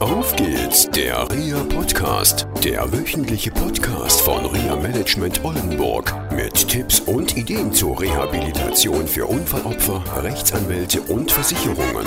Auf 0.00 0.34
geht's, 0.34 0.88
der 0.88 1.30
RIA 1.30 1.62
Podcast, 1.64 2.46
der 2.64 2.90
wöchentliche 2.90 3.50
Podcast 3.50 4.22
von 4.22 4.46
RIA 4.46 4.76
Management 4.76 5.44
Oldenburg 5.44 6.14
mit 6.32 6.54
Tipps 6.68 7.00
und 7.00 7.36
Ideen 7.36 7.70
zur 7.70 8.00
Rehabilitation 8.00 9.06
für 9.06 9.26
Unfallopfer, 9.26 10.02
Rechtsanwälte 10.22 11.02
und 11.02 11.30
Versicherungen. 11.30 12.06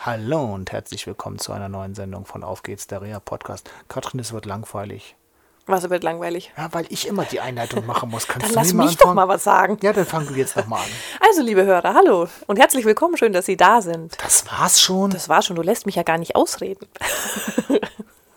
Hallo 0.00 0.54
und 0.54 0.72
herzlich 0.72 1.06
willkommen 1.06 1.38
zu 1.40 1.52
einer 1.52 1.68
neuen 1.68 1.94
Sendung 1.94 2.24
von 2.24 2.42
Auf 2.42 2.62
geht's, 2.62 2.86
der 2.86 3.02
RIA 3.02 3.20
Podcast. 3.20 3.70
Katrin, 3.88 4.20
es 4.20 4.32
wird 4.32 4.46
langweilig. 4.46 5.14
Was 5.68 5.90
wird 5.90 6.04
langweilig? 6.04 6.52
Ja, 6.56 6.72
weil 6.72 6.86
ich 6.90 7.08
immer 7.08 7.24
die 7.24 7.40
Einleitung 7.40 7.84
machen 7.86 8.08
muss. 8.08 8.28
Kannst 8.28 8.46
Dann 8.46 8.52
du 8.52 8.58
lass 8.58 8.66
mich 8.68 8.74
mal 8.74 8.84
doch 8.84 8.92
anfangen? 8.92 9.14
mal 9.16 9.28
was 9.28 9.42
sagen. 9.44 9.78
Ja, 9.82 9.92
dann 9.92 10.06
fangen 10.06 10.28
wir 10.30 10.36
jetzt 10.36 10.56
nochmal 10.56 10.80
an. 10.80 10.88
Also, 11.20 11.42
liebe 11.42 11.64
Hörer, 11.64 11.92
hallo 11.92 12.28
und 12.46 12.58
herzlich 12.58 12.84
willkommen. 12.84 13.16
Schön, 13.16 13.32
dass 13.32 13.46
Sie 13.46 13.56
da 13.56 13.82
sind. 13.82 14.16
Das 14.22 14.46
war's 14.46 14.80
schon? 14.80 15.10
Das 15.10 15.28
war 15.28 15.42
schon, 15.42 15.56
du 15.56 15.62
lässt 15.62 15.84
mich 15.84 15.96
ja 15.96 16.04
gar 16.04 16.18
nicht 16.18 16.36
ausreden. 16.36 16.86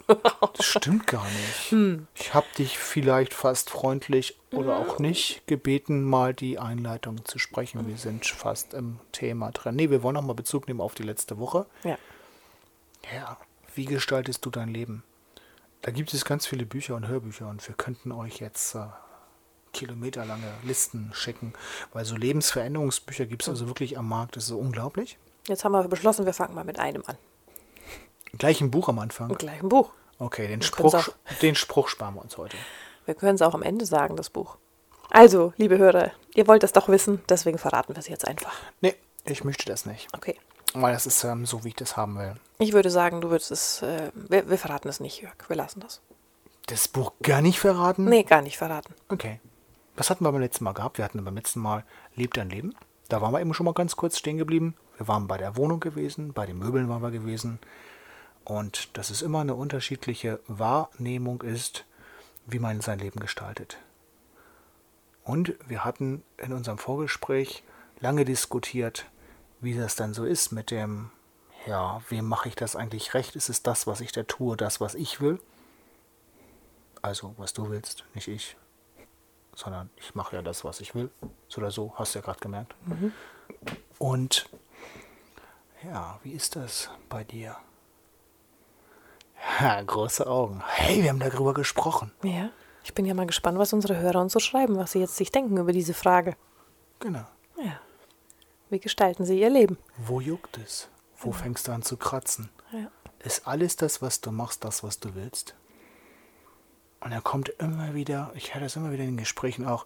Das 0.07 0.65
stimmt 0.65 1.05
gar 1.07 1.23
nicht. 1.23 1.35
Hm. 1.70 2.07
Ich 2.15 2.34
habe 2.34 2.47
dich 2.57 2.79
vielleicht 2.79 3.35
fast 3.35 3.70
freundlich 3.70 4.39
oder 4.51 4.77
auch 4.77 4.98
nicht 4.98 5.45
gebeten, 5.45 6.03
mal 6.03 6.34
die 6.34 6.57
Einleitung 6.57 7.23
zu 7.25 7.37
sprechen. 7.37 7.87
Wir 7.87 7.98
sind 7.98 8.25
fast 8.25 8.73
im 8.73 8.99
Thema 9.11 9.51
drin. 9.51 9.75
Nee, 9.75 9.91
wir 9.91 10.01
wollen 10.01 10.15
nochmal 10.15 10.34
Bezug 10.34 10.67
nehmen 10.67 10.81
auf 10.81 10.95
die 10.95 11.03
letzte 11.03 11.37
Woche. 11.37 11.67
Ja. 11.84 11.95
Ja, 13.13 13.37
wie 13.75 13.85
gestaltest 13.85 14.43
du 14.43 14.49
dein 14.49 14.70
Leben? 14.70 15.03
Da 15.81 15.91
gibt 15.91 16.13
es 16.13 16.25
ganz 16.25 16.45
viele 16.45 16.65
Bücher 16.65 16.95
und 16.95 17.07
Hörbücher 17.07 17.47
und 17.47 17.65
wir 17.67 17.75
könnten 17.75 18.11
euch 18.11 18.39
jetzt 18.39 18.75
äh, 18.75 18.87
kilometerlange 19.71 20.51
Listen 20.63 21.11
schicken, 21.13 21.53
weil 21.93 22.03
so 22.05 22.15
Lebensveränderungsbücher 22.15 23.25
gibt 23.25 23.43
es 23.43 23.49
also 23.49 23.67
wirklich 23.67 23.97
am 23.97 24.07
Markt. 24.09 24.35
Das 24.35 24.43
ist 24.43 24.49
so 24.49 24.57
unglaublich. 24.57 25.17
Jetzt 25.47 25.63
haben 25.63 25.71
wir 25.71 25.87
beschlossen, 25.87 26.25
wir 26.25 26.34
fangen 26.34 26.53
mal 26.53 26.65
mit 26.65 26.79
einem 26.79 27.03
an. 27.07 27.17
Gleich 28.37 28.62
ein 28.62 28.71
Buch 28.71 28.89
am 28.89 28.99
Anfang. 28.99 29.29
Im 29.29 29.37
gleichen 29.37 29.70
Buch. 29.70 29.91
Okay, 30.20 30.48
den 30.48 30.59
Wir 30.59 30.67
Spruch, 30.67 31.09
den 31.41 31.55
Spruch 31.55 31.87
sparen 31.87 32.15
wir 32.15 32.21
uns 32.21 32.37
heute. 32.37 32.57
Wir 33.05 33.15
können 33.15 33.35
es 33.35 33.41
auch 33.41 33.54
am 33.54 33.63
Ende 33.63 33.85
sagen, 33.85 34.17
das 34.17 34.29
Buch. 34.29 34.57
Also, 35.09 35.54
liebe 35.57 35.77
Hörer, 35.77 36.11
ihr 36.35 36.45
wollt 36.48 36.63
es 36.63 36.73
doch 36.73 36.89
wissen, 36.89 37.21
deswegen 37.29 37.57
verraten 37.57 37.95
wir 37.95 37.99
es 37.99 38.09
jetzt 38.09 38.27
einfach. 38.27 38.54
Nee, 38.82 38.95
ich 39.26 39.43
möchte 39.43 39.65
das 39.65 39.85
nicht. 39.85 40.07
Okay. 40.15 40.37
Weil 40.73 40.93
das 40.93 41.05
ist 41.07 41.23
ähm, 41.23 41.45
so, 41.45 41.63
wie 41.63 41.70
ich 41.70 41.75
das 41.75 41.98
haben 41.98 42.17
will. 42.17 42.35
Ich 42.59 42.73
würde 42.73 42.91
sagen, 42.91 43.21
du 43.21 43.29
würdest 43.29 43.51
es. 43.51 43.81
Äh, 43.81 44.12
wir, 44.13 44.49
wir 44.49 44.57
verraten 44.57 44.87
es 44.87 44.99
nicht, 44.99 45.21
Jörg. 45.21 45.34
Wir 45.48 45.55
lassen 45.55 45.79
das. 45.79 46.01
Das 46.67 46.87
Buch 46.87 47.13
gar 47.23 47.41
nicht 47.41 47.59
verraten? 47.59 48.05
Nee, 48.05 48.23
gar 48.23 48.41
nicht 48.41 48.57
verraten. 48.57 48.93
Okay. 49.09 49.39
Was 49.95 50.09
hatten 50.09 50.23
wir 50.23 50.31
beim 50.31 50.41
letzten 50.41 50.63
Mal 50.63 50.73
gehabt? 50.73 50.98
Wir 50.98 51.05
hatten 51.05 51.23
beim 51.23 51.35
letzten 51.35 51.59
Mal 51.59 51.84
Lebt 52.15 52.37
dein 52.37 52.49
Leben. 52.49 52.76
Da 53.07 53.21
waren 53.21 53.34
wir 53.34 53.41
eben 53.41 53.53
schon 53.53 53.65
mal 53.65 53.73
ganz 53.73 53.95
kurz 53.95 54.17
stehen 54.17 54.37
geblieben. 54.37 54.76
Wir 54.98 55.07
waren 55.07 55.27
bei 55.27 55.37
der 55.37 55.57
Wohnung 55.57 55.79
gewesen, 55.79 56.34
bei 56.34 56.45
den 56.45 56.59
Möbeln 56.59 56.87
waren 56.89 57.01
wir 57.01 57.11
gewesen. 57.11 57.59
Und 58.43 58.95
dass 58.98 59.09
es 59.09 59.21
immer 59.21 59.39
eine 59.41 59.55
unterschiedliche 59.55 60.39
Wahrnehmung 60.48 61.41
ist, 61.41 61.85
wie 62.45 62.59
man 62.59 62.81
sein 62.81 62.99
Leben 62.99 63.20
gestaltet. 63.20 63.77
Und 65.23 65.53
wir 65.67 65.83
hatten 65.85 66.23
in 66.38 66.53
unserem 66.53 66.78
Vorgespräch 66.78 67.63
lange 68.00 68.25
diskutiert, 68.25 69.06
wie 69.62 69.78
das 69.78 69.96
dann 69.96 70.13
so 70.13 70.25
ist 70.25 70.52
mit 70.52 70.72
dem, 70.72 71.12
ja, 71.66 72.02
wem 72.09 72.25
mache 72.25 72.50
ich 72.50 72.56
das 72.56 72.75
eigentlich 72.75 73.13
recht? 73.13 73.35
Ist 73.35 73.50
es 73.50 73.63
das, 73.63 73.88
was 73.88 74.01
ich 74.01 74.12
da 74.12 74.24
tue, 74.24 74.57
das, 74.57 74.79
was 74.79 74.96
ich 74.96 75.22
will? 75.22 75.40
Also, 77.01 77.34
was 77.38 77.53
du 77.53 77.69
willst, 77.69 78.03
nicht 78.13 78.28
ich. 78.28 78.57
Sondern 79.56 79.90
ich 79.97 80.16
mache 80.16 80.35
ja 80.35 80.41
das, 80.41 80.63
was 80.63 80.79
ich 80.79 80.96
will. 80.96 81.09
So 81.47 81.59
oder 81.59 81.72
so, 81.72 81.94
hast 81.96 82.16
du 82.16 82.19
ja 82.19 82.25
gerade 82.25 82.40
gemerkt. 82.40 82.75
Und 83.97 84.50
ja, 85.84 86.19
wie 86.23 86.31
ist 86.31 86.56
das 86.56 86.90
bei 87.09 87.23
dir? 87.23 87.56
Ja, 89.62 89.81
große 89.81 90.28
Augen. 90.28 90.62
Hey, 90.66 91.01
wir 91.01 91.09
haben 91.09 91.19
darüber 91.19 91.53
gesprochen. 91.53 92.12
Ja. 92.23 92.50
Ich 92.83 92.94
bin 92.94 93.06
ja 93.06 93.13
mal 93.13 93.28
gespannt, 93.28 93.57
was 93.57 93.73
unsere 93.73 93.97
Hörer 93.97 94.22
uns 94.22 94.33
so 94.33 94.39
schreiben, 94.39 94.78
was 94.78 94.94
sie 94.94 95.00
jetzt 95.00 95.16
sich 95.16 95.31
denken 95.31 95.57
über 95.57 95.72
diese 95.72 95.94
Frage. 95.94 96.35
Genau. 97.00 97.25
Ja. 98.69 98.75
Wie 98.75 98.80
gestalten 98.80 99.25
sie 99.25 99.40
ihr 99.40 99.50
Leben? 99.50 99.78
Wo 99.97 100.22
juckt 100.22 100.57
es? 100.57 100.90
Wo 101.18 101.31
fängst 101.31 101.68
du 101.68 101.72
an 101.72 101.81
zu 101.81 101.97
kratzen? 101.97 102.50
Ja. 102.72 102.90
Ist 103.19 103.47
alles 103.47 103.75
das, 103.75 104.02
was 104.02 104.22
du 104.22 104.31
machst, 104.31 104.63
das, 104.63 104.84
was 104.84 105.00
du 105.00 105.16
willst? 105.16 105.56
Und 107.02 107.12
er 107.12 107.22
kommt 107.22 107.50
immer 107.59 107.94
wieder, 107.94 108.31
ich 108.35 108.53
höre 108.53 108.62
das 108.62 108.75
immer 108.75 108.91
wieder 108.91 109.03
in 109.03 109.12
den 109.12 109.18
Gesprächen 109.18 109.66
auch, 109.66 109.85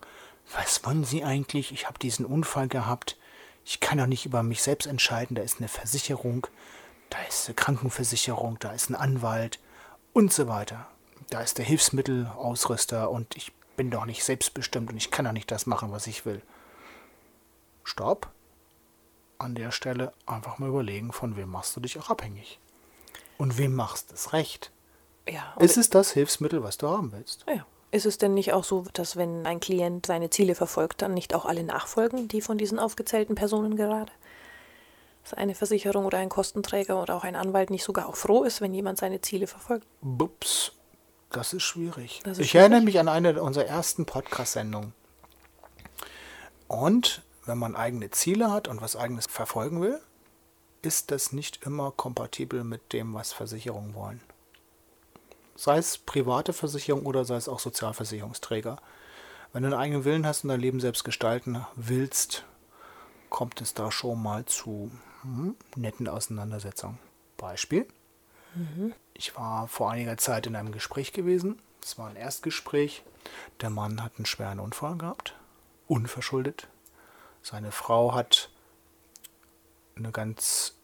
was 0.56 0.84
wollen 0.86 1.04
Sie 1.04 1.24
eigentlich? 1.24 1.72
Ich 1.72 1.88
habe 1.88 1.98
diesen 2.00 2.26
Unfall 2.26 2.68
gehabt. 2.68 3.18
Ich 3.66 3.80
kann 3.80 3.98
doch 3.98 4.08
nicht 4.08 4.26
über 4.26 4.44
mich 4.44 4.62
selbst 4.62 4.88
entscheiden. 4.88 5.36
Da 5.36 5.42
ist 5.42 5.60
eine 5.60 5.70
Versicherung, 5.70 6.48
da 7.10 7.18
ist 7.24 7.48
eine 7.48 7.56
Krankenversicherung, 7.56 8.60
da 8.60 8.72
ist 8.74 8.90
ein 8.90 8.96
Anwalt 8.96 9.60
und 10.12 10.34
so 10.34 10.48
weiter. 10.48 10.88
Da 11.30 11.42
ist 11.42 11.58
der 11.58 11.66
Hilfsmittelausrüster 11.66 13.10
und 13.10 13.38
ich 13.38 13.54
bin 13.78 13.90
doch 13.90 14.06
nicht 14.06 14.24
selbstbestimmt 14.24 14.92
und 14.92 14.98
ich 14.98 15.12
kann 15.12 15.26
doch 15.26 15.32
nicht 15.32 15.50
das 15.50 15.66
machen, 15.66 15.92
was 15.92 16.08
ich 16.08 16.26
will. 16.26 16.42
Stopp. 17.84 18.30
An 19.44 19.56
der 19.56 19.72
Stelle 19.72 20.14
einfach 20.26 20.58
mal 20.58 20.70
überlegen, 20.70 21.12
von 21.12 21.36
wem 21.36 21.50
machst 21.50 21.76
du 21.76 21.82
dich 21.82 22.00
auch 22.00 22.10
abhängig. 22.10 22.60
Und 23.38 23.58
wem 23.58 23.76
machst 23.76 24.12
es 24.14 24.32
recht? 24.32 24.72
Ja. 25.28 25.54
Ist 25.60 25.78
es 25.78 25.90
das 25.90 26.12
Hilfsmittel, 26.12 26.64
was 26.64 26.78
du 26.78 26.88
haben 26.88 27.12
willst? 27.12 27.46
Ja. 27.48 27.66
Ist 27.92 28.06
es 28.08 28.18
denn 28.18 28.34
nicht 28.34 28.54
auch 28.54 28.64
so, 28.64 28.86
dass 28.94 29.18
wenn 29.18 29.46
ein 29.46 29.60
Klient 29.60 30.08
seine 30.08 30.32
Ziele 30.32 30.56
verfolgt, 30.56 31.04
dann 31.04 31.14
nicht 31.14 31.36
auch 31.36 31.46
alle 31.46 31.64
nachfolgen, 31.64 32.28
die 32.28 32.42
von 32.42 32.58
diesen 32.58 32.80
aufgezählten 32.80 33.36
Personen 33.36 33.76
gerade? 33.76 34.12
Dass 35.24 35.36
eine 35.36 35.54
Versicherung 35.54 36.06
oder 36.06 36.18
ein 36.18 36.30
Kostenträger 36.30 37.00
oder 37.00 37.16
auch 37.16 37.24
ein 37.24 37.36
Anwalt 37.36 37.70
nicht 37.70 37.84
sogar 37.84 38.08
auch 38.10 38.16
froh 38.16 38.44
ist, 38.46 38.62
wenn 38.62 38.74
jemand 38.74 38.98
seine 38.98 39.22
Ziele 39.22 39.46
verfolgt? 39.46 39.86
Bups, 40.02 40.72
das 41.30 41.54
ist 41.54 41.64
schwierig. 41.64 42.22
Das 42.24 42.40
ist 42.40 42.46
ich 42.46 42.52
schwierig? 42.52 42.62
erinnere 42.62 42.82
mich 42.82 43.00
an 43.00 43.10
eine 43.10 43.44
unserer 43.44 43.66
ersten 43.66 44.06
Podcast-Sendungen. 44.08 44.94
Und 46.68 47.22
wenn 47.46 47.58
man 47.58 47.76
eigene 47.76 48.12
Ziele 48.12 48.52
hat 48.52 48.68
und 48.68 48.82
was 48.82 48.96
eigenes 48.96 49.26
verfolgen 49.28 49.82
will, 49.82 50.00
ist 50.82 51.12
das 51.12 51.32
nicht 51.32 51.66
immer 51.66 51.92
kompatibel 51.92 52.64
mit 52.64 52.94
dem, 52.94 53.14
was 53.14 53.34
Versicherungen 53.34 53.96
wollen. 53.96 54.22
Sei 55.56 55.78
es 55.78 55.98
private 55.98 56.52
Versicherung 56.54 57.06
oder 57.06 57.26
sei 57.26 57.36
es 57.36 57.48
auch 57.48 57.60
Sozialversicherungsträger. 57.60 58.78
Wenn 59.52 59.64
du 59.64 59.68
einen 59.68 59.80
eigenen 59.80 60.04
Willen 60.04 60.26
hast 60.26 60.44
und 60.44 60.50
dein 60.50 60.60
Leben 60.60 60.80
selbst 60.80 61.04
gestalten 61.04 61.66
willst, 61.76 62.44
kommt 63.30 63.62
es 63.62 63.74
da 63.74 63.92
schon 63.92 64.22
mal 64.22 64.46
zu 64.46 64.92
hm, 65.22 65.56
netten 65.76 66.08
Auseinandersetzungen. 66.08 67.00
Beispiel. 67.38 67.88
Ich 69.14 69.36
war 69.36 69.68
vor 69.68 69.92
einiger 69.92 70.18
Zeit 70.18 70.48
in 70.48 70.56
einem 70.56 70.72
Gespräch 70.72 71.14
gewesen. 71.14 71.60
Es 71.82 71.98
war 71.98 72.08
ein 72.08 72.16
Erstgespräch. 72.16 73.04
Der 73.62 73.70
Mann 73.70 74.04
hat 74.04 74.14
einen 74.18 74.26
schweren 74.26 74.60
Unfall 74.60 74.98
gehabt. 74.98 75.36
Unverschuldet. 75.88 76.68
Seine 77.44 77.74
Frau 77.74 78.14
hat 78.16 78.50
eine 79.98 80.12
ganz 80.12 80.76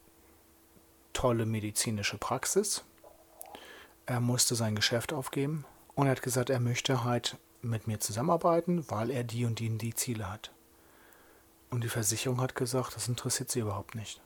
tolle 1.13 1.45
medizinische 1.45 2.17
Praxis. 2.17 2.83
Er 4.05 4.19
musste 4.19 4.55
sein 4.55 4.75
Geschäft 4.75 5.13
aufgeben 5.13 5.63
und 5.95 6.07
er 6.07 6.11
hat 6.11 6.21
gesagt, 6.21 6.49
er 6.49 6.59
möchte 6.59 7.05
halt 7.05 7.37
mit 7.61 7.87
mir 7.87 8.01
zusammenarbeiten, 8.01 8.85
weil 8.89 9.09
er 9.09 9.23
die 9.23 9.45
und 9.45 9.59
die 9.59 9.69
und 9.69 9.77
die 9.77 9.95
Ziele 9.95 10.29
hat. 10.29 10.51
Und 11.69 11.83
die 11.83 11.89
Versicherung 11.89 12.41
hat 12.41 12.55
gesagt, 12.55 12.95
das 12.95 13.07
interessiert 13.07 13.49
sie 13.49 13.59
überhaupt 13.59 13.95
nicht. 13.95 14.19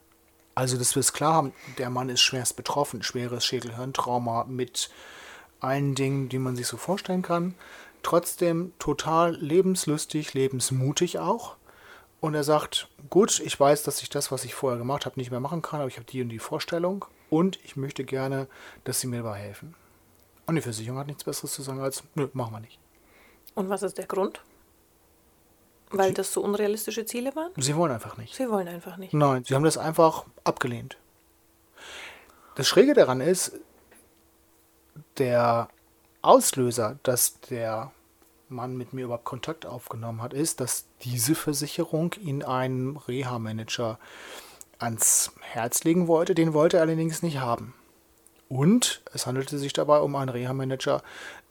Also, 0.56 0.78
dass 0.78 0.96
wir 0.96 1.02
es 1.02 1.14
klar 1.14 1.34
haben, 1.34 1.54
der 1.78 1.90
Mann 1.92 2.10
ist 2.10 2.22
schwerst 2.22 2.56
betroffen, 2.56 3.04
schweres 3.04 3.46
Schädelhirntrauma 3.46 4.46
mit 4.46 4.90
allen 5.60 5.94
Dingen, 5.94 6.30
die 6.30 6.40
man 6.40 6.56
sich 6.56 6.68
so 6.68 6.78
vorstellen 6.78 7.22
kann. 7.22 7.54
Trotzdem 8.02 8.74
total 8.80 9.36
lebenslustig, 9.36 10.34
lebensmutig 10.34 11.20
auch. 11.20 11.58
Und 12.24 12.36
er 12.36 12.46
sagt, 12.46 12.88
gut, 13.10 13.42
ich 13.42 13.60
weiß, 13.60 13.84
dass 13.84 14.02
ich 14.02 14.08
das, 14.08 14.32
was 14.32 14.46
ich 14.46 14.56
vorher 14.56 14.80
gemacht 14.80 15.06
habe, 15.06 15.20
nicht 15.20 15.30
mehr 15.30 15.42
machen 15.42 15.62
kann, 15.62 15.82
aber 15.82 15.90
ich 15.90 15.98
habe 15.98 16.06
die 16.06 16.22
und 16.22 16.30
die 16.30 16.40
Vorstellung 16.40 17.04
und 17.30 17.60
ich 17.66 17.76
möchte 17.76 18.06
gerne, 18.06 18.48
dass 18.86 19.02
sie 19.02 19.08
mir 19.08 19.18
dabei 19.18 19.40
helfen. 19.40 19.76
Und 20.46 20.56
die 20.56 20.62
Versicherung 20.62 21.00
hat 21.00 21.08
nichts 21.08 21.26
Besseres 21.26 21.52
zu 21.52 21.62
sagen 21.64 21.82
als, 21.82 22.02
nö, 22.16 22.30
machen 22.32 22.54
wir 22.54 22.62
nicht. 22.62 22.80
Und 23.56 23.68
was 23.68 23.84
ist 23.84 23.98
der 23.98 24.06
Grund? 24.06 24.42
Weil 25.92 26.14
das 26.14 26.32
so 26.32 26.42
unrealistische 26.42 27.06
Ziele 27.06 27.36
waren? 27.36 27.52
Sie 27.58 27.76
wollen 27.76 27.92
einfach 27.92 28.16
nicht. 28.16 28.34
Sie 28.34 28.50
wollen 28.50 28.70
einfach 28.70 28.96
nicht. 28.96 29.14
Nein, 29.14 29.44
sie 29.44 29.54
haben 29.54 29.66
das 29.66 29.78
einfach 29.78 30.24
abgelehnt. 30.46 30.96
Das 32.56 32.70
Schräge 32.70 32.94
daran 32.94 33.20
ist, 33.20 33.60
der 35.18 35.68
Auslöser, 36.22 37.00
dass 37.04 37.42
der 37.42 37.92
Mann 38.54 38.78
mit 38.78 38.94
mir 38.94 39.06
überhaupt 39.06 39.26
Kontakt 39.26 39.66
aufgenommen 39.66 40.22
hat, 40.22 40.34
ist, 40.34 40.60
dass 40.60 40.86
diese 41.04 41.36
Versicherung 41.36 42.14
ihn 42.22 42.44
einem 42.44 42.98
Reha-Manager 42.98 44.00
ans 44.80 45.32
Herz 45.42 45.84
legen 45.84 46.08
wollte. 46.08 46.36
Den 46.36 46.54
wollte 46.54 46.78
er 46.78 46.84
allerdings 46.84 47.22
nicht 47.22 47.40
haben. 47.40 47.74
Und 48.50 49.02
es 49.14 49.26
handelte 49.26 49.58
sich 49.58 49.74
dabei 49.74 50.00
um 50.00 50.16
einen 50.16 50.30
Reha-Manager, 50.30 51.02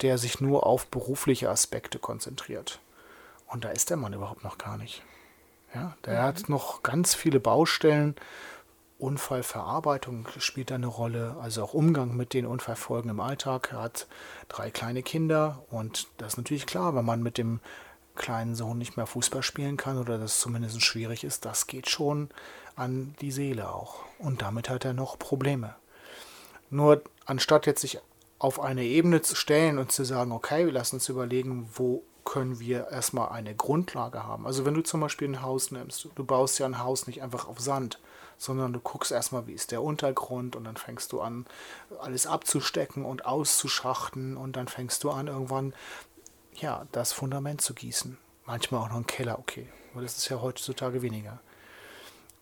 der 0.03 0.19
sich 0.19 0.41
nur 0.41 0.67
auf 0.67 0.87
berufliche 0.87 1.51
Aspekte 1.51 1.99
konzentriert. 1.99 2.81
Und 3.47 3.65
da 3.65 3.71
ist 3.71 3.91
der 3.91 3.97
Mann 3.97 4.13
überhaupt 4.13 4.45
noch 4.45 4.59
gar 4.59 4.77
nicht. 4.77 5.03
Ja, 5.75 5.97
der 6.05 6.23
hat 6.23 6.49
noch 6.49 6.83
ganz 6.83 7.15
viele 7.15 7.41
Baustellen, 7.41 8.15
Unfallverarbeitung 9.03 10.29
spielt 10.39 10.71
da 10.71 10.77
eine 10.77 10.87
Rolle, 10.87 11.37
also 11.41 11.65
auch 11.65 11.75
Umgang 11.75 12.17
mit 12.17 12.35
den 12.35 12.47
Unfallfolgen 12.47 13.11
im 13.11 13.21
Alltag. 13.21 13.71
Er 13.73 13.83
hat 13.83 14.07
drei 14.49 14.71
kleine 14.71 15.03
Kinder 15.03 15.65
und 15.71 16.07
das 16.19 16.35
ist 16.35 16.37
natürlich 16.37 16.67
klar, 16.67 16.95
wenn 16.95 17.05
man 17.05 17.23
mit 17.23 17.37
dem 17.37 17.61
kleinen 18.15 18.55
Sohn 18.55 18.79
nicht 18.79 18.97
mehr 18.97 19.07
Fußball 19.07 19.43
spielen 19.43 19.77
kann 19.77 19.99
oder 19.99 20.19
das 20.19 20.39
zumindest 20.39 20.83
schwierig 20.83 21.25
ist, 21.25 21.45
das 21.45 21.67
geht 21.67 21.89
schon 21.89 22.29
an 22.77 23.15
die 23.21 23.33
Seele 23.33 23.71
auch. 23.71 24.05
Und 24.19 24.43
damit 24.43 24.69
hat 24.69 24.85
er 24.85 24.93
noch 24.93 25.19
Probleme. 25.19 25.75
Nur 26.71 27.03
anstatt 27.27 27.67
jetzt 27.67 27.81
sich 27.81 27.99
auf 28.39 28.61
eine 28.61 28.85
Ebene 28.85 29.23
zu 29.23 29.35
stellen 29.35 29.79
und 29.79 29.93
zu 29.93 30.05
sagen, 30.05 30.33
okay, 30.33 30.65
wir 30.67 30.73
lassen 30.73 30.97
uns 30.97 31.09
überlegen, 31.09 31.69
wo 31.75 32.03
können 32.25 32.61
wir 32.61 32.89
erstmal 32.89 33.31
eine 33.31 33.55
Grundlage 33.55 34.25
haben. 34.25 34.47
Also 34.47 34.65
wenn 34.65 34.75
du 34.75 34.83
zum 34.83 35.01
Beispiel 35.01 35.29
ein 35.29 35.43
Haus 35.43 35.71
nimmst, 35.71 36.09
du 36.15 36.25
baust 36.25 36.59
ja 36.59 36.67
ein 36.67 36.79
Haus 36.79 37.07
nicht 37.07 37.23
einfach 37.23 37.49
auf 37.49 37.61
Sand, 37.61 37.99
sondern 38.39 38.73
du 38.73 38.81
guckst 38.81 39.13
erstmal, 39.13 39.47
wie 39.47 39.53
ist 39.53 39.71
der 39.71 39.83
Untergrund 39.83 40.57
und 40.57 40.65
dann 40.65 40.77
fängst 40.77 41.13
du 41.13 41.21
an, 41.21 41.47
alles 42.01 42.27
abzustecken 42.27 43.05
und 43.05 43.25
auszuschachten 43.25 44.37
und 44.37 44.57
dann 44.57 44.69
fängst 44.69 45.05
du 45.05 45.11
an, 45.11 45.29
irgendwann 45.29 45.75
ja, 46.55 46.87
das 46.93 47.13
Fundament 47.13 47.61
zu 47.61 47.75
gießen. 47.75 48.19
Manchmal 48.45 48.83
auch 48.83 48.89
noch 48.89 48.97
ein 48.97 49.07
Keller, 49.07 49.39
okay, 49.39 49.69
aber 49.93 50.03
das 50.03 50.17
ist 50.17 50.29
ja 50.29 50.41
heutzutage 50.41 51.03
weniger. 51.03 51.41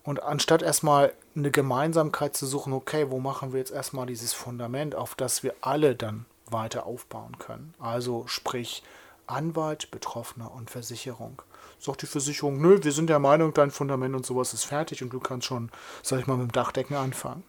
Und 0.03 0.23
anstatt 0.23 0.63
erstmal 0.63 1.13
eine 1.37 1.51
Gemeinsamkeit 1.51 2.35
zu 2.35 2.47
suchen, 2.47 2.73
okay, 2.73 3.11
wo 3.11 3.19
machen 3.19 3.53
wir 3.53 3.61
jetzt 3.61 3.71
erstmal 3.71 4.07
dieses 4.07 4.33
Fundament, 4.33 4.95
auf 4.95 5.15
das 5.15 5.43
wir 5.43 5.55
alle 5.61 5.95
dann 5.95 6.25
weiter 6.47 6.87
aufbauen 6.87 7.39
können. 7.39 7.75
Also 7.79 8.27
sprich 8.27 8.83
Anwalt, 9.31 9.91
Betroffener 9.91 10.53
und 10.53 10.71
Versicherung. 10.71 11.43
Sagt 11.79 12.03
die 12.03 12.07
Versicherung, 12.07 12.61
nö, 12.61 12.83
wir 12.83 12.93
sind 12.93 13.09
der 13.09 13.19
Meinung, 13.19 13.55
dein 13.55 13.71
Fundament 13.71 14.15
und 14.15 14.27
sowas 14.27 14.53
ist 14.53 14.65
fertig 14.65 15.03
und 15.03 15.11
du 15.11 15.21
kannst 15.21 15.47
schon, 15.47 15.71
sag 16.03 16.21
ich 16.21 16.27
mal, 16.27 16.37
mit 16.37 16.51
dem 16.51 16.53
Dachdecken 16.53 16.97
anfangen. 16.97 17.45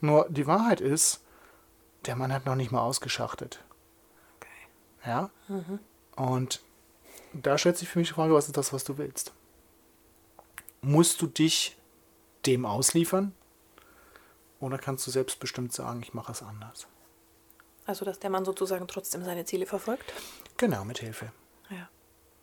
Nur 0.00 0.26
die 0.28 0.46
Wahrheit 0.46 0.80
ist, 0.80 1.20
der 2.06 2.16
Mann 2.16 2.32
hat 2.32 2.46
noch 2.46 2.56
nicht 2.56 2.72
mal 2.72 2.82
ausgeschachtet. 2.82 3.62
Okay. 4.36 5.10
Ja? 5.10 5.30
Mhm. 5.48 5.78
Und 6.16 6.60
da 7.32 7.56
stellt 7.56 7.78
sich 7.78 7.88
für 7.88 7.98
mich 7.98 8.08
die 8.08 8.14
Frage, 8.14 8.34
was 8.34 8.46
ist 8.46 8.56
das, 8.56 8.72
was 8.72 8.84
du 8.84 8.98
willst? 8.98 9.32
Musst 10.82 11.22
du 11.22 11.26
dich 11.26 11.76
dem 12.44 12.66
ausliefern? 12.66 13.32
Oder 14.60 14.78
kannst 14.78 15.06
du 15.06 15.10
selbstbestimmt 15.10 15.72
sagen, 15.72 16.02
ich 16.02 16.14
mache 16.14 16.32
es 16.32 16.42
anders? 16.42 16.86
Also, 17.84 18.04
dass 18.04 18.20
der 18.20 18.30
Mann 18.30 18.44
sozusagen 18.44 18.86
trotzdem 18.86 19.24
seine 19.24 19.44
Ziele 19.44 19.66
verfolgt? 19.66 20.12
Genau, 20.56 20.84
mit 20.84 20.98
Hilfe. 20.98 21.32
Ja. 21.70 21.88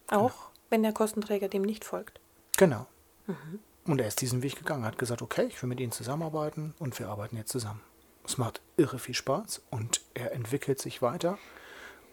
Auch 0.07 0.29
genau. 0.29 0.51
wenn 0.69 0.83
der 0.83 0.93
Kostenträger 0.93 1.47
dem 1.47 1.61
nicht 1.61 1.85
folgt? 1.85 2.19
Genau. 2.57 2.87
Mhm. 3.27 3.59
Und 3.85 4.01
er 4.01 4.07
ist 4.07 4.21
diesen 4.21 4.43
Weg 4.43 4.55
gegangen, 4.55 4.85
hat 4.85 4.97
gesagt, 4.97 5.21
okay, 5.21 5.45
ich 5.45 5.61
will 5.61 5.69
mit 5.69 5.79
Ihnen 5.79 5.91
zusammenarbeiten 5.91 6.75
und 6.79 6.97
wir 6.99 7.09
arbeiten 7.09 7.37
jetzt 7.37 7.51
zusammen. 7.51 7.81
Es 8.25 8.37
macht 8.37 8.61
irre 8.77 8.99
viel 8.99 9.15
Spaß 9.15 9.61
und 9.71 10.01
er 10.13 10.33
entwickelt 10.33 10.79
sich 10.79 11.01
weiter. 11.01 11.37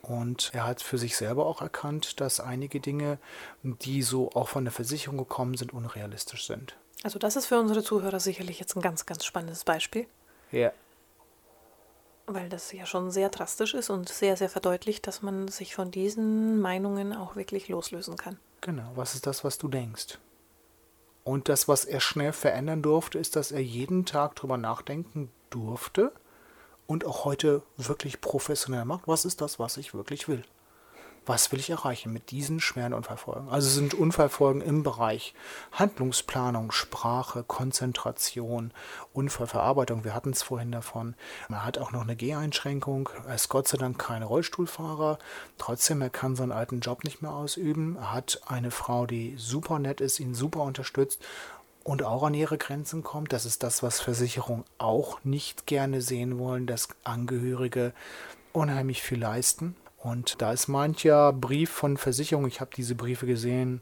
Und 0.02 0.50
er 0.54 0.64
hat 0.64 0.80
für 0.80 0.98
sich 0.98 1.16
selber 1.16 1.46
auch 1.46 1.60
erkannt, 1.60 2.20
dass 2.20 2.38
einige 2.38 2.80
Dinge, 2.80 3.18
die 3.62 4.02
so 4.02 4.30
auch 4.32 4.48
von 4.48 4.64
der 4.64 4.72
Versicherung 4.72 5.18
gekommen 5.18 5.56
sind, 5.56 5.74
unrealistisch 5.74 6.46
sind. 6.46 6.76
Also 7.02 7.18
das 7.18 7.36
ist 7.36 7.46
für 7.46 7.58
unsere 7.58 7.82
Zuhörer 7.82 8.20
sicherlich 8.20 8.60
jetzt 8.60 8.76
ein 8.76 8.82
ganz, 8.82 9.04
ganz 9.04 9.24
spannendes 9.24 9.64
Beispiel. 9.64 10.06
Ja. 10.52 10.72
Weil 12.26 12.48
das 12.48 12.72
ja 12.72 12.86
schon 12.86 13.10
sehr 13.10 13.28
drastisch 13.28 13.74
ist 13.74 13.88
und 13.88 14.08
sehr, 14.08 14.36
sehr 14.36 14.48
verdeutlicht, 14.48 15.06
dass 15.06 15.22
man 15.22 15.48
sich 15.48 15.74
von 15.74 15.90
diesen 15.90 16.60
Meinungen 16.60 17.12
auch 17.12 17.36
wirklich 17.36 17.68
loslösen 17.68 18.16
kann. 18.16 18.38
Genau, 18.60 18.90
was 18.96 19.14
ist 19.14 19.26
das, 19.26 19.44
was 19.44 19.58
du 19.58 19.68
denkst? 19.68 20.18
Und 21.22 21.48
das, 21.48 21.68
was 21.68 21.84
er 21.84 22.00
schnell 22.00 22.32
verändern 22.32 22.82
durfte, 22.82 23.18
ist, 23.18 23.36
dass 23.36 23.52
er 23.52 23.62
jeden 23.62 24.06
Tag 24.06 24.34
drüber 24.36 24.56
nachdenken 24.56 25.30
durfte 25.50 26.12
und 26.86 27.04
auch 27.04 27.24
heute 27.24 27.62
wirklich 27.76 28.20
professionell 28.20 28.84
macht. 28.84 29.06
Was 29.06 29.24
ist 29.24 29.40
das, 29.40 29.58
was 29.58 29.76
ich 29.76 29.94
wirklich 29.94 30.28
will? 30.28 30.44
Was 31.26 31.50
will 31.50 31.58
ich 31.58 31.70
erreichen 31.70 32.12
mit 32.12 32.30
diesen 32.30 32.60
schweren 32.60 32.94
Unfallfolgen? 32.94 33.48
Also 33.48 33.68
sind 33.68 33.94
Unfallfolgen 33.94 34.62
im 34.62 34.84
Bereich 34.84 35.34
Handlungsplanung, 35.72 36.70
Sprache, 36.70 37.42
Konzentration, 37.42 38.72
Unfallverarbeitung. 39.12 40.04
Wir 40.04 40.14
hatten 40.14 40.30
es 40.30 40.44
vorhin 40.44 40.70
davon. 40.70 41.14
Er 41.48 41.64
hat 41.64 41.78
auch 41.78 41.90
noch 41.90 42.02
eine 42.02 42.16
Geheinschränkung. 42.16 43.08
Er 43.26 43.34
ist 43.34 43.48
Gott 43.48 43.66
sei 43.66 43.76
Dank 43.76 43.98
kein 43.98 44.22
Rollstuhlfahrer. 44.22 45.18
Trotzdem, 45.58 46.00
er 46.00 46.10
kann 46.10 46.36
seinen 46.36 46.52
alten 46.52 46.80
Job 46.80 47.02
nicht 47.02 47.22
mehr 47.22 47.32
ausüben. 47.32 47.96
Er 47.96 48.12
hat 48.12 48.40
eine 48.46 48.70
Frau, 48.70 49.06
die 49.06 49.34
super 49.36 49.80
nett 49.80 50.00
ist, 50.00 50.20
ihn 50.20 50.34
super 50.34 50.62
unterstützt 50.62 51.20
und 51.82 52.04
auch 52.04 52.22
an 52.22 52.34
ihre 52.34 52.56
Grenzen 52.56 53.02
kommt. 53.02 53.32
Das 53.32 53.46
ist 53.46 53.64
das, 53.64 53.82
was 53.82 54.00
Versicherungen 54.00 54.64
auch 54.78 55.18
nicht 55.24 55.66
gerne 55.66 56.02
sehen 56.02 56.38
wollen, 56.38 56.66
dass 56.66 56.88
Angehörige 57.02 57.92
unheimlich 58.52 59.02
viel 59.02 59.18
leisten 59.18 59.74
und 60.06 60.40
da 60.40 60.52
ist 60.52 60.68
mancher 60.68 61.32
Brief 61.32 61.68
von 61.68 61.96
Versicherung, 61.96 62.46
ich 62.46 62.60
habe 62.60 62.70
diese 62.76 62.94
Briefe 62.94 63.26
gesehen, 63.26 63.80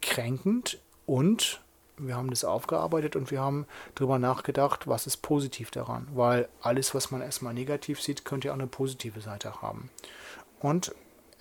kränkend 0.00 0.80
und 1.04 1.60
wir 1.98 2.16
haben 2.16 2.30
das 2.30 2.42
aufgearbeitet 2.42 3.16
und 3.16 3.30
wir 3.30 3.42
haben 3.42 3.66
darüber 3.94 4.18
nachgedacht, 4.18 4.86
was 4.86 5.06
ist 5.06 5.18
positiv 5.18 5.70
daran. 5.70 6.08
Weil 6.14 6.48
alles, 6.62 6.94
was 6.94 7.10
man 7.10 7.20
erstmal 7.20 7.52
negativ 7.52 8.00
sieht, 8.00 8.24
könnte 8.24 8.48
ja 8.48 8.54
auch 8.54 8.58
eine 8.58 8.66
positive 8.66 9.20
Seite 9.20 9.60
haben. 9.60 9.90
Und 10.58 10.94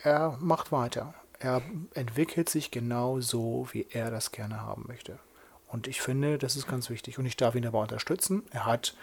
er 0.03 0.37
macht 0.41 0.73
weiter. 0.73 1.13
Er 1.39 1.61
entwickelt 1.93 2.49
sich 2.49 2.71
genau 2.71 3.21
so, 3.21 3.69
wie 3.71 3.87
er 3.91 4.11
das 4.11 4.33
gerne 4.33 4.61
haben 4.61 4.83
möchte. 4.89 5.19
Und 5.69 5.87
ich 5.87 6.01
finde, 6.01 6.37
das 6.37 6.57
ist 6.57 6.67
ganz 6.67 6.89
wichtig. 6.89 7.17
Und 7.17 7.25
ich 7.25 7.37
darf 7.37 7.55
ihn 7.55 7.63
dabei 7.63 7.79
unterstützen. 7.79 8.43
Er 8.51 8.65
hat 8.65 8.93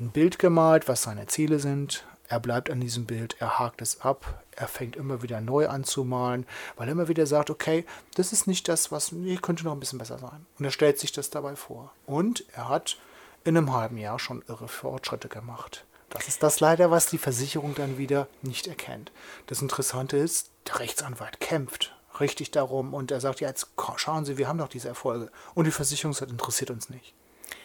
ein 0.00 0.10
Bild 0.10 0.40
gemalt, 0.40 0.88
was 0.88 1.02
seine 1.02 1.26
Ziele 1.26 1.60
sind. 1.60 2.04
Er 2.28 2.40
bleibt 2.40 2.70
an 2.70 2.80
diesem 2.80 3.04
Bild, 3.04 3.36
er 3.38 3.58
hakt 3.58 3.82
es 3.82 4.00
ab, 4.00 4.42
er 4.52 4.68
fängt 4.68 4.96
immer 4.96 5.22
wieder 5.22 5.40
neu 5.40 5.68
an 5.68 5.84
zu 5.84 6.04
malen, 6.04 6.46
weil 6.76 6.88
er 6.88 6.92
immer 6.92 7.08
wieder 7.08 7.26
sagt, 7.26 7.50
okay, 7.50 7.84
das 8.14 8.32
ist 8.32 8.46
nicht 8.46 8.66
das, 8.68 8.90
was, 8.90 9.12
nee, 9.12 9.36
könnte 9.36 9.64
noch 9.64 9.72
ein 9.72 9.80
bisschen 9.80 9.98
besser 9.98 10.18
sein. 10.18 10.46
Und 10.58 10.64
er 10.64 10.70
stellt 10.70 10.98
sich 10.98 11.12
das 11.12 11.30
dabei 11.30 11.54
vor. 11.54 11.92
Und 12.06 12.44
er 12.54 12.68
hat 12.68 12.98
in 13.44 13.56
einem 13.56 13.74
halben 13.74 13.98
Jahr 13.98 14.18
schon 14.18 14.42
irre 14.48 14.68
Fortschritte 14.68 15.28
gemacht. 15.28 15.84
Das 16.08 16.28
ist 16.28 16.42
das 16.42 16.60
leider, 16.60 16.90
was 16.90 17.06
die 17.06 17.18
Versicherung 17.18 17.74
dann 17.74 17.98
wieder 17.98 18.28
nicht 18.40 18.68
erkennt. 18.68 19.12
Das 19.46 19.60
Interessante 19.60 20.16
ist, 20.16 20.50
der 20.66 20.78
Rechtsanwalt 20.78 21.40
kämpft 21.40 21.94
richtig 22.20 22.52
darum 22.52 22.94
und 22.94 23.10
er 23.10 23.20
sagt, 23.20 23.40
ja, 23.40 23.48
jetzt 23.48 23.68
schauen 23.96 24.24
Sie, 24.24 24.38
wir 24.38 24.48
haben 24.48 24.58
doch 24.58 24.68
diese 24.68 24.88
Erfolge. 24.88 25.30
Und 25.54 25.64
die 25.64 25.72
Versicherung 25.72 26.14
sagt, 26.14 26.30
interessiert 26.30 26.70
uns 26.70 26.88
nicht. 26.88 27.12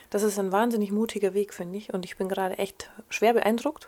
Das 0.10 0.24
ist 0.24 0.40
ein 0.40 0.52
wahnsinnig 0.52 0.92
mutiger 0.92 1.36
Weg, 1.36 1.54
finde 1.54 1.78
ich. 1.78 1.94
Und 1.94 2.04
ich 2.04 2.18
bin 2.18 2.28
gerade 2.28 2.58
echt 2.58 2.90
schwer 3.10 3.34
beeindruckt 3.34 3.88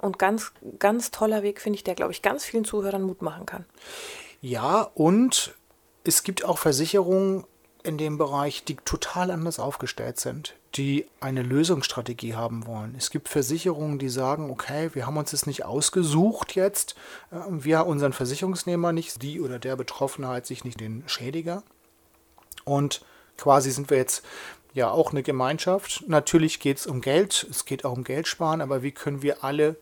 und 0.00 0.18
ganz, 0.18 0.52
ganz 0.78 1.10
toller 1.10 1.42
Weg, 1.42 1.60
finde 1.60 1.76
ich, 1.76 1.84
der, 1.84 1.94
glaube 1.94 2.12
ich, 2.12 2.22
ganz 2.22 2.44
vielen 2.44 2.64
Zuhörern 2.64 3.02
Mut 3.02 3.22
machen 3.22 3.46
kann. 3.46 3.64
Ja, 4.40 4.82
und 4.94 5.54
es 6.04 6.22
gibt 6.22 6.44
auch 6.44 6.58
Versicherungen 6.58 7.44
in 7.82 7.98
dem 7.98 8.18
Bereich, 8.18 8.64
die 8.64 8.76
total 8.76 9.30
anders 9.30 9.58
aufgestellt 9.58 10.18
sind, 10.18 10.54
die 10.74 11.06
eine 11.20 11.42
Lösungsstrategie 11.42 12.34
haben 12.34 12.66
wollen. 12.66 12.94
Es 12.96 13.10
gibt 13.10 13.28
Versicherungen, 13.28 13.98
die 13.98 14.08
sagen, 14.08 14.50
okay, 14.50 14.90
wir 14.94 15.06
haben 15.06 15.16
uns 15.16 15.30
das 15.30 15.46
nicht 15.46 15.64
ausgesucht 15.64 16.54
jetzt, 16.54 16.94
äh, 17.30 17.36
wir 17.48 17.86
unseren 17.86 18.12
Versicherungsnehmer 18.12 18.92
nicht, 18.92 19.22
die 19.22 19.40
oder 19.40 19.58
der 19.58 19.76
Betroffene 19.76 20.28
halt 20.28 20.46
sich 20.46 20.64
nicht 20.64 20.80
den 20.80 21.04
Schädiger. 21.06 21.62
Und 22.64 23.02
quasi 23.36 23.70
sind 23.70 23.90
wir 23.90 23.96
jetzt 23.96 24.22
ja 24.74 24.90
auch 24.90 25.10
eine 25.10 25.22
Gemeinschaft. 25.22 26.04
Natürlich 26.06 26.60
geht 26.60 26.78
es 26.78 26.86
um 26.86 27.00
Geld, 27.00 27.46
es 27.50 27.64
geht 27.64 27.84
auch 27.84 27.96
um 27.96 28.04
Geld 28.04 28.28
sparen, 28.28 28.60
aber 28.60 28.82
wie 28.82 28.92
können 28.92 29.22
wir 29.22 29.42
alle 29.42 29.76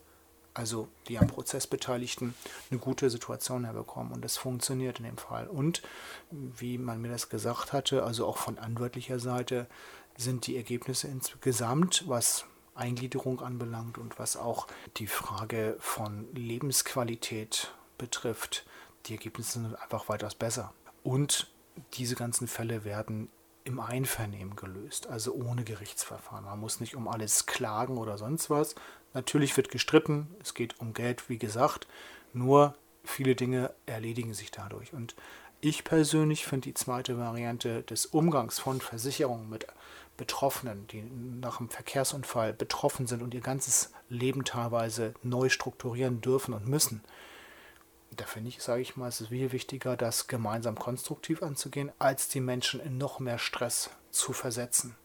also 0.58 0.88
die 1.06 1.18
am 1.18 1.28
Prozess 1.28 1.68
Beteiligten, 1.68 2.34
eine 2.70 2.80
gute 2.80 3.08
Situation 3.10 3.64
herbekommen. 3.64 4.12
Und 4.12 4.24
das 4.24 4.36
funktioniert 4.36 4.98
in 4.98 5.04
dem 5.04 5.16
Fall. 5.16 5.46
Und 5.46 5.82
wie 6.30 6.78
man 6.78 7.00
mir 7.00 7.08
das 7.08 7.28
gesagt 7.28 7.72
hatte, 7.72 8.02
also 8.02 8.26
auch 8.26 8.36
von 8.38 8.58
anwaltlicher 8.58 9.20
Seite, 9.20 9.68
sind 10.16 10.48
die 10.48 10.56
Ergebnisse 10.56 11.06
insgesamt, 11.06 12.08
was 12.08 12.44
Eingliederung 12.74 13.40
anbelangt 13.40 13.98
und 13.98 14.18
was 14.18 14.36
auch 14.36 14.66
die 14.96 15.06
Frage 15.06 15.76
von 15.78 16.26
Lebensqualität 16.34 17.72
betrifft, 17.96 18.66
die 19.06 19.12
Ergebnisse 19.12 19.60
sind 19.60 19.80
einfach 19.80 20.08
weitaus 20.08 20.34
besser. 20.34 20.72
Und 21.04 21.52
diese 21.94 22.16
ganzen 22.16 22.48
Fälle 22.48 22.84
werden 22.84 23.30
im 23.68 23.80
Einvernehmen 23.80 24.56
gelöst, 24.56 25.08
also 25.08 25.34
ohne 25.34 25.62
Gerichtsverfahren. 25.62 26.46
Man 26.46 26.58
muss 26.58 26.80
nicht 26.80 26.96
um 26.96 27.06
alles 27.06 27.46
klagen 27.46 27.98
oder 27.98 28.16
sonst 28.16 28.50
was, 28.50 28.74
Natürlich 29.14 29.56
wird 29.56 29.70
gestritten, 29.70 30.28
es 30.42 30.54
geht 30.54 30.80
um 30.80 30.92
Geld, 30.92 31.28
wie 31.28 31.38
gesagt, 31.38 31.86
nur 32.32 32.74
viele 33.04 33.34
Dinge 33.34 33.72
erledigen 33.86 34.34
sich 34.34 34.50
dadurch. 34.50 34.92
Und 34.92 35.14
ich 35.60 35.82
persönlich 35.82 36.46
finde 36.46 36.68
die 36.68 36.74
zweite 36.74 37.18
Variante 37.18 37.82
des 37.82 38.06
Umgangs 38.06 38.58
von 38.58 38.80
Versicherungen 38.80 39.48
mit 39.48 39.66
Betroffenen, 40.16 40.86
die 40.88 41.02
nach 41.02 41.60
einem 41.60 41.70
Verkehrsunfall 41.70 42.52
betroffen 42.52 43.06
sind 43.06 43.22
und 43.22 43.34
ihr 43.34 43.40
ganzes 43.40 43.92
Leben 44.08 44.44
teilweise 44.44 45.14
neu 45.22 45.48
strukturieren 45.48 46.20
dürfen 46.20 46.54
und 46.54 46.66
müssen. 46.66 47.02
Da 48.16 48.24
finde 48.24 48.48
ich, 48.48 48.62
sage 48.62 48.82
ich 48.82 48.96
mal, 48.96 49.08
es 49.08 49.20
ist 49.20 49.28
viel 49.28 49.52
wichtiger, 49.52 49.96
das 49.96 50.26
gemeinsam 50.26 50.76
konstruktiv 50.78 51.42
anzugehen, 51.42 51.92
als 51.98 52.28
die 52.28 52.40
Menschen 52.40 52.80
in 52.80 52.98
noch 52.98 53.20
mehr 53.20 53.38
Stress 53.38 53.90
zu 54.10 54.32
versetzen. 54.32 54.96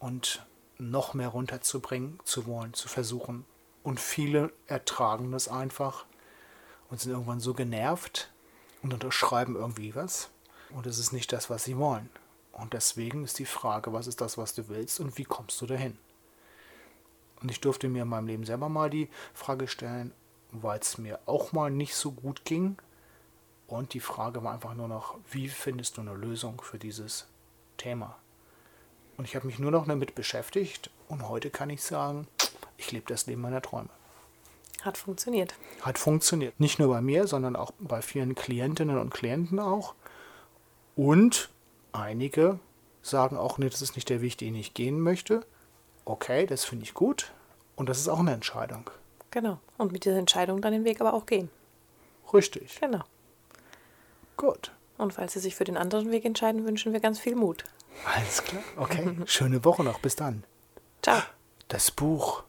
und 0.00 0.44
noch 0.80 1.14
mehr 1.14 1.28
runterzubringen 1.28 2.18
zu 2.24 2.46
wollen, 2.46 2.74
zu 2.74 2.88
versuchen. 2.88 3.44
Und 3.82 4.00
viele 4.00 4.52
ertragen 4.66 5.30
das 5.32 5.48
einfach 5.48 6.06
und 6.88 7.00
sind 7.00 7.12
irgendwann 7.12 7.40
so 7.40 7.54
genervt 7.54 8.30
und 8.82 8.92
unterschreiben 8.92 9.56
irgendwie 9.56 9.94
was. 9.94 10.30
Und 10.70 10.86
es 10.86 10.98
ist 10.98 11.12
nicht 11.12 11.32
das, 11.32 11.50
was 11.50 11.64
sie 11.64 11.76
wollen. 11.76 12.08
Und 12.52 12.72
deswegen 12.72 13.24
ist 13.24 13.38
die 13.38 13.46
Frage, 13.46 13.92
was 13.92 14.06
ist 14.06 14.20
das, 14.20 14.38
was 14.38 14.54
du 14.54 14.68
willst 14.68 15.00
und 15.00 15.16
wie 15.18 15.24
kommst 15.24 15.60
du 15.60 15.66
dahin? 15.66 15.96
Und 17.40 17.50
ich 17.50 17.60
durfte 17.60 17.88
mir 17.88 18.02
in 18.02 18.08
meinem 18.08 18.26
Leben 18.26 18.44
selber 18.44 18.68
mal 18.68 18.90
die 18.90 19.08
Frage 19.32 19.66
stellen, 19.66 20.12
weil 20.50 20.78
es 20.78 20.98
mir 20.98 21.18
auch 21.26 21.52
mal 21.52 21.70
nicht 21.70 21.94
so 21.94 22.12
gut 22.12 22.44
ging. 22.44 22.76
Und 23.66 23.94
die 23.94 24.00
Frage 24.00 24.42
war 24.42 24.52
einfach 24.52 24.74
nur 24.74 24.88
noch, 24.88 25.16
wie 25.30 25.48
findest 25.48 25.96
du 25.96 26.02
eine 26.02 26.14
Lösung 26.14 26.60
für 26.60 26.78
dieses 26.78 27.26
Thema? 27.76 28.18
Und 29.20 29.26
ich 29.26 29.36
habe 29.36 29.46
mich 29.46 29.58
nur 29.58 29.70
noch 29.70 29.86
damit 29.86 30.14
beschäftigt 30.14 30.88
und 31.08 31.28
heute 31.28 31.50
kann 31.50 31.68
ich 31.68 31.82
sagen, 31.82 32.26
ich 32.78 32.90
lebe 32.90 33.04
das 33.06 33.26
Leben 33.26 33.42
meiner 33.42 33.60
Träume. 33.60 33.90
Hat 34.80 34.96
funktioniert. 34.96 35.56
Hat 35.82 35.98
funktioniert. 35.98 36.58
Nicht 36.58 36.78
nur 36.78 36.88
bei 36.88 37.02
mir, 37.02 37.26
sondern 37.26 37.54
auch 37.54 37.70
bei 37.78 38.00
vielen 38.00 38.34
Klientinnen 38.34 38.96
und 38.96 39.12
Klienten 39.12 39.58
auch. 39.58 39.94
Und 40.96 41.50
einige 41.92 42.60
sagen 43.02 43.36
auch, 43.36 43.58
nee, 43.58 43.68
das 43.68 43.82
ist 43.82 43.94
nicht 43.94 44.08
der 44.08 44.22
Weg, 44.22 44.38
den 44.38 44.54
ich 44.54 44.72
gehen 44.72 44.98
möchte. 44.98 45.44
Okay, 46.06 46.46
das 46.46 46.64
finde 46.64 46.84
ich 46.84 46.94
gut. 46.94 47.30
Und 47.76 47.90
das 47.90 47.98
ist 47.98 48.08
auch 48.08 48.20
eine 48.20 48.32
Entscheidung. 48.32 48.88
Genau. 49.32 49.58
Und 49.76 49.92
mit 49.92 50.06
dieser 50.06 50.16
Entscheidung 50.16 50.62
dann 50.62 50.72
den 50.72 50.86
Weg 50.86 51.02
aber 51.02 51.12
auch 51.12 51.26
gehen. 51.26 51.50
Richtig. 52.32 52.80
Genau. 52.80 53.04
Gut. 54.38 54.72
Und 54.96 55.12
falls 55.12 55.34
Sie 55.34 55.40
sich 55.40 55.56
für 55.56 55.64
den 55.64 55.76
anderen 55.76 56.10
Weg 56.10 56.24
entscheiden, 56.24 56.64
wünschen 56.64 56.94
wir 56.94 57.00
ganz 57.00 57.18
viel 57.18 57.36
Mut. 57.36 57.66
Alles 58.04 58.42
klar. 58.44 58.62
Okay. 58.76 59.16
Schöne 59.26 59.64
Woche 59.64 59.84
noch. 59.84 59.98
Bis 60.00 60.16
dann. 60.16 60.44
Ciao. 61.02 61.22
Das 61.68 61.90
Buch. 61.90 62.42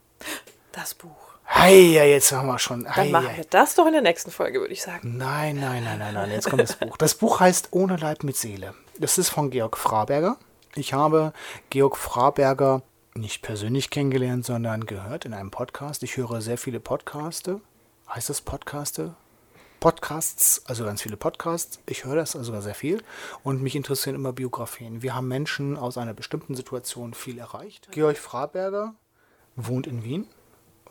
Das 0.72 0.94
Buch. 0.94 1.10
Hei, 1.54 1.74
ja, 1.74 2.06
jetzt 2.06 2.32
haben 2.32 2.48
wir 2.48 2.60
schon. 2.60 2.86
Dann 2.86 2.96
Hei, 2.96 3.10
machen 3.10 3.28
hei. 3.28 3.38
wir 3.38 3.46
das 3.50 3.76
doch 3.76 3.86
in 3.86 3.92
der 3.94 4.02
nächsten 4.02 4.32
Folge, 4.32 4.62
würde 4.62 4.74
ich 4.74 4.82
sagen. 4.82 5.18
Nein, 5.18 5.58
nein, 5.58 5.84
nein, 5.84 6.00
nein, 6.00 6.14
nein. 6.14 6.32
Jetzt 6.32 6.50
kommt 6.50 6.62
das 6.62 6.76
Buch. 6.78 6.96
Das 6.98 7.16
Buch 7.16 7.40
heißt 7.42 7.70
Ohne 7.72 7.98
Leib 7.98 8.24
mit 8.24 8.38
Seele. 8.38 8.74
Das 8.98 9.18
ist 9.18 9.30
von 9.30 9.50
Georg 9.50 9.78
Fraberger. 9.78 10.38
Ich 10.76 10.94
habe 10.94 11.34
Georg 11.70 11.98
Fraberger 11.98 12.84
nicht 13.14 13.42
persönlich 13.42 13.90
kennengelernt, 13.90 14.46
sondern 14.46 14.86
gehört 14.86 15.26
in 15.26 15.34
einem 15.34 15.52
Podcast. 15.52 16.04
Ich 16.04 16.16
höre 16.16 16.42
sehr 16.42 16.58
viele 16.58 16.80
Podcaste. 16.80 17.60
Heißt 18.10 18.30
das 18.30 18.42
Podcaste? 18.42 19.14
Podcasts, 19.82 20.64
also 20.68 20.86
ganz 20.86 21.02
viele 21.02 21.18
Podcasts. 21.18 21.80
Ich 21.88 22.06
höre 22.06 22.16
das 22.16 22.36
also 22.36 22.62
sehr 22.62 22.76
viel 22.76 23.02
und 23.44 23.64
mich 23.64 23.76
interessieren 23.76 24.16
immer 24.16 24.32
Biografien. 24.32 25.02
Wir 25.02 25.16
haben 25.16 25.28
Menschen 25.28 25.76
aus 25.76 25.98
einer 25.98 26.14
bestimmten 26.14 26.54
Situation 26.54 27.16
viel 27.16 27.40
erreicht. 27.40 27.88
Georg 27.92 28.20
Fraberger 28.20 28.94
wohnt 29.56 29.88
in 29.88 30.04
Wien, 30.04 30.28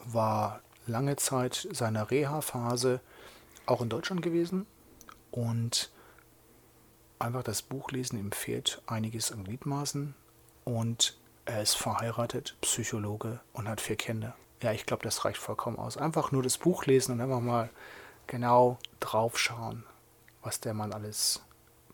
war 0.05 0.61
lange 0.89 1.15
Zeit 1.15 1.69
seiner 1.71 2.11
Reha-Phase 2.11 3.01
auch 3.65 3.81
in 3.81 3.91
Deutschland 3.91 4.23
gewesen 4.23 4.67
und 5.31 5.93
einfach 7.21 7.45
das 7.45 7.63
Buch 7.63 7.93
lesen 7.93 8.19
ihm 8.19 8.33
fehlt 8.33 8.83
einiges 8.89 9.31
an 9.31 9.45
Gliedmaßen 9.45 10.17
und 10.65 11.17
er 11.45 11.63
ist 11.63 11.77
verheiratet, 11.77 12.57
Psychologe 12.61 13.39
und 13.53 13.69
hat 13.69 13.81
vier 13.81 13.95
Kinder. 13.95 14.35
Ja, 14.65 14.73
ich 14.73 14.85
glaube, 14.85 15.05
das 15.05 15.25
reicht 15.25 15.39
vollkommen 15.39 15.79
aus. 15.79 15.97
Einfach 15.97 16.33
nur 16.33 16.43
das 16.43 16.59
Buch 16.59 16.87
lesen 16.87 17.13
und 17.13 17.21
einfach 17.21 17.41
mal 17.41 17.71
genau 18.27 18.79
drauf 19.01 19.39
schauen, 19.39 19.85
was 20.43 20.61
der 20.61 20.75
Mann 20.75 20.93
alles 20.93 21.41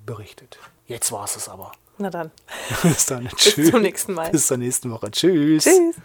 berichtet. 0.05 0.59
Jetzt 0.87 1.13
war 1.13 1.25
es 1.25 1.37
es 1.37 1.49
aber. 1.49 1.73
Na 1.99 2.11
dann. 2.11 2.31
Bis 2.83 3.07
dann. 3.07 3.29
Tschüss. 3.29 3.71
zum 3.71 3.83
nächsten 3.83 4.15
Mal. 4.15 4.31
Bis 4.31 4.47
zur 4.47 4.59
nächsten 4.59 4.91
Woche. 4.91 5.11
Tschüss. 5.11 5.65
Tschüss. 5.65 5.97